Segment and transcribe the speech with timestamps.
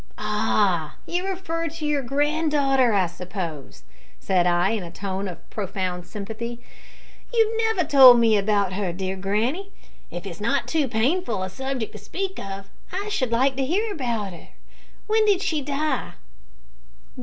[0.17, 0.95] "Ah!
[1.05, 3.83] you refer to your granddaughter, I suppose,"
[4.19, 6.59] said I in a tone of profound sympathy.
[7.31, 9.69] "You have never told me about her, dear granny.
[10.09, 13.63] If it is not too painful a subject to speak of, I should like to
[13.63, 14.47] hear about her.
[15.05, 16.13] When did she die?"